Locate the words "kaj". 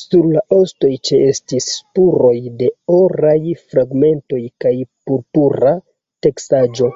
4.66-4.74